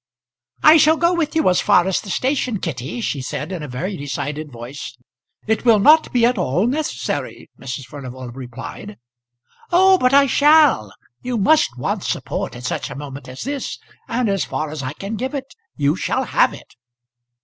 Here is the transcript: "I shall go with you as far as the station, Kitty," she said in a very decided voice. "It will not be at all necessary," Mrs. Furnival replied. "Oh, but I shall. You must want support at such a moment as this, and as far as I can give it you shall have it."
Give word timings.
"I 0.63 0.77
shall 0.77 0.97
go 0.97 1.13
with 1.13 1.35
you 1.35 1.47
as 1.47 1.61
far 1.61 1.85
as 1.87 2.01
the 2.01 2.09
station, 2.09 2.57
Kitty," 2.59 3.01
she 3.01 3.21
said 3.21 3.51
in 3.51 3.61
a 3.61 3.67
very 3.67 3.95
decided 3.95 4.51
voice. 4.51 4.97
"It 5.45 5.63
will 5.63 5.77
not 5.77 6.11
be 6.11 6.25
at 6.25 6.39
all 6.39 6.65
necessary," 6.65 7.51
Mrs. 7.59 7.85
Furnival 7.85 8.29
replied. 8.31 8.97
"Oh, 9.71 9.99
but 9.99 10.11
I 10.11 10.25
shall. 10.25 10.91
You 11.21 11.37
must 11.37 11.77
want 11.77 12.03
support 12.03 12.55
at 12.55 12.63
such 12.63 12.89
a 12.89 12.95
moment 12.95 13.29
as 13.29 13.43
this, 13.43 13.77
and 14.07 14.27
as 14.27 14.43
far 14.43 14.71
as 14.71 14.81
I 14.81 14.93
can 14.93 15.17
give 15.17 15.35
it 15.35 15.53
you 15.75 15.95
shall 15.95 16.23
have 16.23 16.51
it." 16.51 16.73